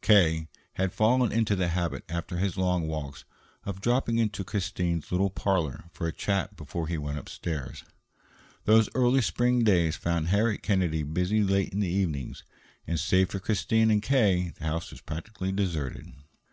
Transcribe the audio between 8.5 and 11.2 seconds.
Those early spring days found Harriet Kennedy